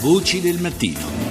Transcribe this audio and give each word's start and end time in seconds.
Voci 0.00 0.40
del 0.40 0.60
mattino. 0.60 1.27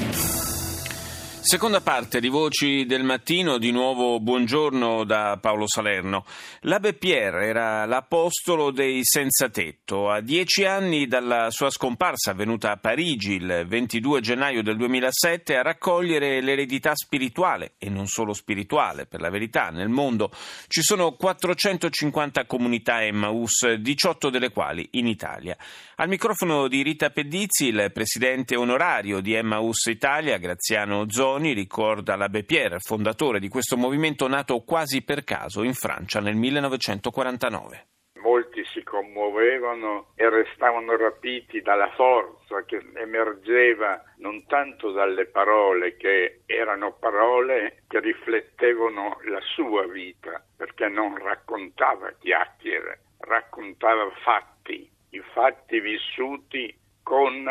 Seconda 1.47 1.79
parte 1.79 2.19
di 2.19 2.27
Voci 2.27 2.85
del 2.85 3.03
Mattino, 3.03 3.57
di 3.57 3.71
nuovo 3.71 4.19
buongiorno 4.19 5.05
da 5.05 5.37
Paolo 5.39 5.65
Salerno. 5.65 6.25
L'Abbé 6.63 6.91
Pierre 6.91 7.45
era 7.45 7.85
l'apostolo 7.85 8.69
dei 8.69 8.99
senza 9.05 9.47
tetto. 9.47 10.09
A 10.09 10.19
dieci 10.19 10.65
anni 10.65 11.07
dalla 11.07 11.49
sua 11.49 11.69
scomparsa 11.69 12.31
avvenuta 12.31 12.71
a 12.71 12.75
Parigi 12.75 13.35
il 13.35 13.63
22 13.65 14.19
gennaio 14.19 14.61
del 14.61 14.75
2007 14.75 15.55
a 15.55 15.61
raccogliere 15.61 16.41
l'eredità 16.41 16.91
spirituale, 16.93 17.75
e 17.77 17.89
non 17.89 18.07
solo 18.07 18.33
spirituale, 18.33 19.05
per 19.05 19.21
la 19.21 19.29
verità, 19.29 19.69
nel 19.69 19.87
mondo 19.87 20.29
ci 20.67 20.81
sono 20.81 21.13
450 21.13 22.45
comunità 22.45 23.01
Emmaus, 23.01 23.71
18 23.71 24.29
delle 24.29 24.49
quali 24.49 24.85
in 24.91 25.07
Italia. 25.07 25.55
Al 25.95 26.09
microfono 26.09 26.67
di 26.67 26.81
Rita 26.81 27.09
Pedizzi, 27.09 27.67
il 27.67 27.89
presidente 27.93 28.57
onorario 28.57 29.21
di 29.21 29.31
Emmaus 29.31 29.85
Italia, 29.85 30.37
Graziano 30.39 31.09
Zoni, 31.09 31.35
Berlusconi 31.37 31.53
ricorda 31.53 32.15
l'Abbé 32.15 32.43
Pierre, 32.43 32.79
fondatore 32.79 33.39
di 33.39 33.47
questo 33.47 33.77
movimento 33.77 34.27
nato 34.27 34.59
quasi 34.61 35.03
per 35.03 35.23
caso 35.23 35.61
in 35.63 35.73
Francia 35.73 36.19
nel 36.19 36.35
1949 36.35 37.85
molti 38.19 38.65
si 38.65 38.83
commuovevano 38.83 40.07
e 40.15 40.29
restavano 40.29 40.97
rapiti 40.97 41.61
dalla 41.61 41.89
forza 41.91 42.65
che 42.65 42.81
emergeva 42.95 44.03
non 44.17 44.45
tanto 44.47 44.91
dalle 44.91 45.27
parole, 45.27 45.95
che 45.95 46.41
erano 46.45 46.93
parole 46.99 47.83
che 47.87 48.01
riflettevano 48.01 49.19
la 49.29 49.39
sua 49.55 49.87
vita, 49.87 50.43
perché 50.57 50.89
non 50.89 51.15
raccontava 51.17 52.11
chiacchiere, 52.19 53.01
raccontava 53.19 54.09
fatti, 54.23 54.91
i 55.11 55.21
fatti 55.33 55.79
vissuti 55.79 56.75
con 57.03 57.45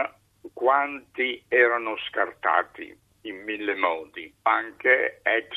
quanti 0.52 1.42
erano 1.48 1.96
scartati 2.08 3.05
mille 3.46 3.74
modi, 3.77 4.30
anche 4.42 5.20
ex 5.22 5.48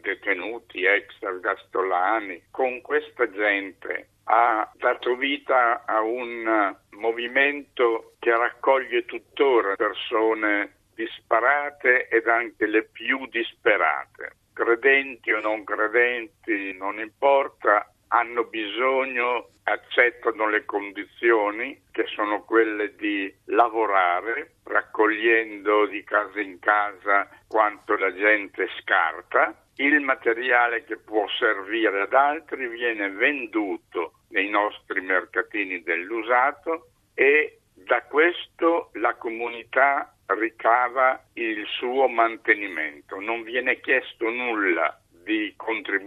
detenuti, 0.00 0.84
ex 0.84 1.04
ergastolani. 1.20 2.42
Con 2.50 2.80
questa 2.80 3.30
gente 3.30 4.08
ha 4.24 4.68
dato 4.74 5.14
vita 5.14 5.84
a 5.84 6.00
un 6.00 6.74
movimento 6.90 8.14
che 8.18 8.36
raccoglie 8.36 9.04
tuttora 9.04 9.76
persone 9.76 10.72
disparate 10.94 12.08
ed 12.08 12.26
anche 12.26 12.66
le 12.66 12.84
più 12.84 13.26
disperate. 13.28 14.32
Credenti 14.52 15.30
o 15.30 15.40
non 15.40 15.62
credenti, 15.62 16.76
non 16.76 16.98
importa, 16.98 17.87
hanno 18.18 18.44
bisogno, 18.44 19.50
accettano 19.62 20.48
le 20.48 20.64
condizioni 20.64 21.80
che 21.92 22.04
sono 22.06 22.42
quelle 22.42 22.96
di 22.96 23.32
lavorare, 23.46 24.54
raccogliendo 24.64 25.86
di 25.86 26.02
casa 26.02 26.40
in 26.40 26.58
casa 26.58 27.28
quanto 27.46 27.96
la 27.96 28.12
gente 28.12 28.68
scarta. 28.80 29.54
Il 29.76 30.00
materiale 30.00 30.84
che 30.84 30.96
può 30.96 31.26
servire 31.38 32.02
ad 32.02 32.12
altri 32.12 32.66
viene 32.68 33.08
venduto 33.10 34.14
nei 34.30 34.48
nostri 34.48 35.00
mercatini 35.00 35.82
dell'usato 35.82 36.88
e 37.14 37.60
da 37.74 38.02
questo 38.02 38.90
la 38.94 39.14
comunità 39.14 40.12
ricava 40.26 41.22
il 41.34 41.64
suo 41.66 42.08
mantenimento. 42.08 43.20
Non 43.20 43.42
viene 43.44 43.80
chiesto 43.80 44.28
nulla 44.28 45.00
di 45.28 45.54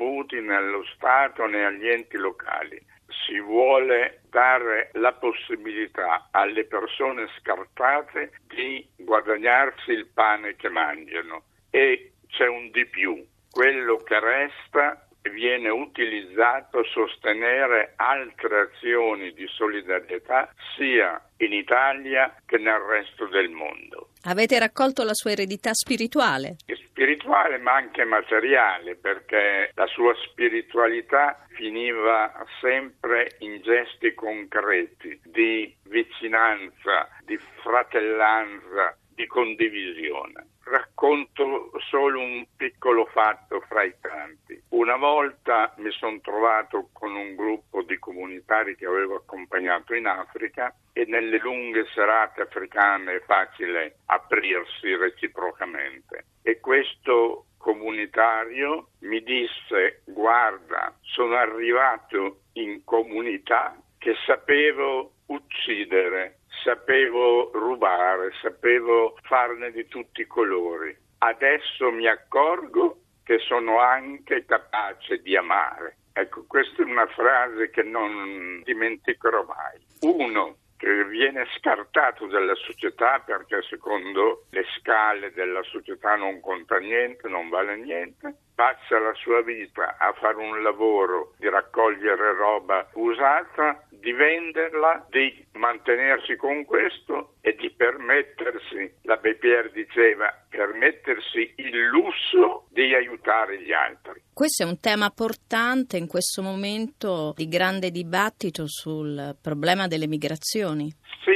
contributi 0.02 0.41
né 0.41 0.57
Stato 0.95 1.45
né 1.45 1.66
agli 1.66 1.88
enti 1.88 2.17
locali. 2.17 2.83
Si 3.25 3.39
vuole 3.39 4.21
dare 4.30 4.89
la 4.93 5.11
possibilità 5.13 6.30
alle 6.31 6.66
persone 6.66 7.27
scartate 7.38 8.31
di 8.47 8.88
guadagnarsi 8.95 9.91
il 9.91 10.08
pane 10.08 10.55
che 10.55 10.69
mangiano 10.69 11.43
e 11.69 12.13
c'è 12.27 12.47
un 12.47 12.71
di 12.71 12.85
più. 12.88 13.23
Quello 13.52 13.97
che 13.97 14.19
resta 14.19 15.08
viene 15.30 15.69
utilizzato 15.69 16.80
a 16.80 16.83
sostenere 16.92 17.93
altre 17.98 18.71
azioni 18.71 19.32
di 19.33 19.45
solidarietà 19.48 20.52
sia 20.76 21.21
in 21.37 21.54
Italia 21.54 22.36
che 22.45 22.58
nel 22.58 22.80
resto 22.80 23.27
del 23.27 23.49
mondo. 23.49 24.09
Avete 24.23 24.59
raccolto 24.59 25.04
la 25.04 25.14
sua 25.14 25.32
eredità 25.32 25.73
spirituale? 25.73 26.58
Spirituale 26.86 27.58
ma 27.58 27.73
anche 27.73 28.04
materiale 28.04 28.95
perché 28.95 29.71
la 29.73 29.87
sua 29.87 30.14
spiritualità 30.30 31.45
finiva 31.49 32.32
sempre 32.59 33.36
in 33.39 33.61
gesti 33.61 34.14
concreti 34.14 35.20
di 35.23 35.76
vicinanza, 35.86 37.09
di 37.26 37.39
fratellanza, 37.64 38.95
di 39.14 39.26
condivisione. 39.26 40.51
Racconto 40.64 41.72
solo 41.89 42.20
un 42.20 42.45
piccolo 42.55 43.05
fatto 43.05 43.61
fra 43.67 43.83
i 43.83 43.94
tanti. 43.99 44.61
Una 44.70 44.95
volta 44.95 45.73
mi 45.77 45.92
sono 45.92 46.20
trovato 46.22 46.89
con 46.94 47.16
un 47.16 47.36
gruppo 47.36 47.82
di 47.83 47.98
comunitari 47.98 48.76
che 48.76 48.86
avevo 48.86 49.16
accompagnato 49.16 49.94
in 49.94 50.08
Africa 50.08 50.73
e 50.94 51.05
nelle 51.08 51.39
lunghe 51.39 51.86
serate 51.94 52.42
africane 52.42 53.16
è 53.16 53.21
facile 53.21 53.98
aprirsi 54.05 54.95
reciprocamente. 54.95 56.26
E 56.44 56.60
questo 56.60 57.45
comunitario 57.58 58.89
mi 59.00 59.21
disse 59.21 60.02
guarda 60.05 60.98
sono 61.02 61.36
arrivato 61.36 62.42
in 62.54 62.83
comunità 62.83 63.80
che 63.98 64.16
sapevo 64.26 65.14
uccidere 65.27 66.39
sapevo 66.64 67.52
rubare, 67.54 68.32
sapevo 68.42 69.16
farne 69.23 69.72
di 69.72 69.88
tutti 69.88 70.22
i 70.22 70.27
colori. 70.27 70.95
Adesso 71.20 71.92
mi 71.92 72.08
accorgo 72.08 72.98
che 73.23 73.39
sono 73.39 73.80
anche 73.80 74.45
capace 74.45 75.21
di 75.21 75.36
amare. 75.36 75.98
Ecco, 76.14 76.45
questa 76.48 76.82
è 76.82 76.86
una 76.86 77.08
frase 77.08 77.70
che 77.70 77.83
non 77.83 78.61
dimenticherò 78.64 79.45
mai. 79.45 79.80
Uno 80.02 80.58
che 80.82 81.05
viene 81.05 81.45
scartato 81.58 82.26
dalla 82.26 82.55
società 82.55 83.20
perché 83.23 83.61
secondo 83.70 84.45
le 84.50 84.66
scale 84.80 85.32
della 85.32 85.61
società 85.61 86.16
non 86.16 86.39
conta 86.42 86.80
niente, 86.80 87.27
non 87.27 87.50
vale 87.50 87.77
niente, 87.77 88.36
passa 88.55 88.98
la 88.98 89.14
sua 89.14 89.44
vita 89.44 89.98
a 90.00 90.11
fare 90.14 90.38
un 90.38 90.64
lavoro 90.64 91.33
di 91.38 91.48
raccogliere 91.48 92.33
roba 92.33 92.89
usata 92.94 93.88
di 94.02 94.12
venderla, 94.12 95.06
di 95.10 95.45
mantenersi 95.54 96.36
con 96.36 96.66
questo 96.66 97.36
e 97.42 97.56
di 97.56 97.70
permettersi, 97.72 98.92
la 99.04 99.16
BPR 99.17 99.72
diceva, 99.72 100.34
permettersi 100.50 101.54
il 101.58 101.86
lusso 101.86 102.66
di 102.70 102.94
aiutare 102.94 103.62
gli 103.62 103.72
altri. 103.72 104.22
Questo 104.34 104.64
è 104.64 104.66
un 104.66 104.80
tema 104.80 105.10
portante 105.12 105.98
in 105.98 106.08
questo 106.08 106.42
momento 106.42 107.34
di 107.36 107.48
grande 107.48 107.92
dibattito 107.92 108.67
sul 108.67 109.38
problema 109.39 109.88
delle 109.88 110.08
migrazioni. 110.08 110.92
Sì, 111.23 111.30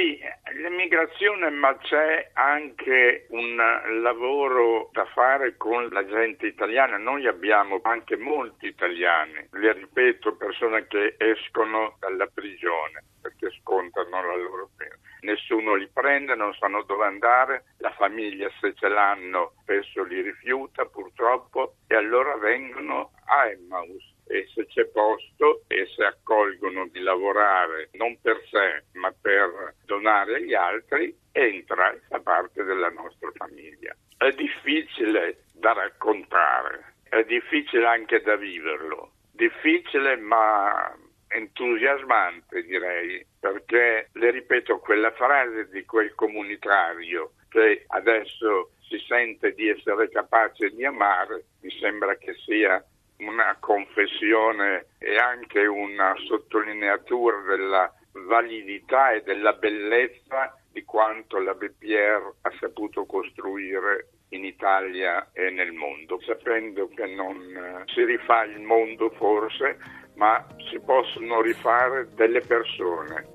l'immigrazione, 0.85 1.49
ma 1.49 1.75
c'è 1.77 2.29
anche 2.33 3.25
un 3.29 3.55
lavoro 4.01 4.89
da 4.91 5.05
fare 5.05 5.57
con 5.57 5.89
la 5.89 6.05
gente 6.05 6.45
italiana. 6.45 6.97
Noi 6.97 7.27
abbiamo 7.27 7.79
anche 7.83 8.17
molti 8.17 8.67
italiani, 8.67 9.47
le 9.51 9.73
ripeto, 9.73 10.35
persone 10.35 10.87
che 10.87 11.15
escono 11.17 11.97
dalla 11.99 12.27
prigione 12.27 13.03
perché 13.21 13.49
scontano 13.59 14.21
la 14.21 14.35
loro 14.35 14.69
pena. 14.77 14.95
Nessuno 15.21 15.73
li 15.73 15.89
prende, 15.91 16.35
non 16.35 16.53
sanno 16.53 16.83
dove 16.83 17.05
andare, 17.05 17.63
la 17.79 17.91
famiglia 17.91 18.47
se 18.59 18.75
ce 18.75 18.87
l'hanno 18.87 19.53
spesso 19.63 20.03
li 20.03 20.21
rifiuta 20.21 20.85
purtroppo 20.85 21.77
e 21.87 21.95
allora 21.95 22.37
vengono 22.37 23.11
a 23.25 23.47
Emmaus 23.47 24.14
e 24.27 24.47
se 24.53 24.65
c'è 24.67 24.85
posto 24.85 25.63
e 25.67 25.85
se 25.95 26.03
accolgono 26.03 26.87
di 26.87 26.99
lavorare 26.99 27.89
non 27.93 28.19
per 28.21 28.41
sé 28.49 28.83
ma 28.93 29.13
per 29.19 29.75
donare 29.85 30.35
agli 30.35 30.53
altri, 30.53 31.15
entra 31.31 31.87
a 31.87 31.97
fa 32.07 32.19
parte 32.19 32.63
della 32.63 32.89
nostra 32.89 33.31
famiglia. 33.35 33.95
È 34.17 34.29
difficile 34.31 35.43
da 35.53 35.73
raccontare, 35.73 36.95
è 37.09 37.23
difficile 37.23 37.85
anche 37.85 38.21
da 38.21 38.35
viverlo, 38.35 39.11
difficile 39.31 40.15
ma 40.17 40.95
entusiasmante 41.27 42.63
direi, 42.63 43.25
perché 43.39 44.09
le 44.13 44.31
ripeto 44.31 44.79
quella 44.79 45.11
frase 45.11 45.69
di 45.69 45.83
quel 45.85 46.15
comunitario 46.15 47.33
che 47.49 47.83
adesso 47.87 48.71
si 48.87 48.97
sente 49.07 49.53
di 49.53 49.69
essere 49.69 50.09
capace 50.09 50.69
di 50.69 50.85
amare, 50.85 51.45
mi 51.61 51.71
sembra 51.79 52.15
che 52.15 52.33
sia 52.45 52.83
una 53.17 53.55
confessione 53.59 54.87
e 54.97 55.17
anche 55.17 55.65
una 55.65 56.13
sottolineatura 56.27 57.39
della 57.41 57.93
validità 58.27 59.11
e 59.11 59.21
della 59.23 59.53
bellezza 59.53 60.57
di 60.71 60.83
quanto 60.83 61.39
la 61.39 61.53
BPR 61.53 62.33
ha 62.41 62.51
saputo 62.59 63.05
costruire 63.05 64.09
in 64.29 64.43
Italia 64.43 65.29
e 65.31 65.49
nel 65.49 65.71
mondo, 65.71 66.19
sapendo 66.21 66.89
che 66.89 67.05
non 67.05 67.37
eh, 67.37 67.83
si 67.93 68.03
rifà 68.03 68.43
il 68.43 68.59
mondo 68.59 69.09
forse, 69.11 69.77
ma 70.15 70.45
si 70.69 70.79
possono 70.79 71.41
rifare 71.41 72.07
delle 72.15 72.41
persone 72.41 73.33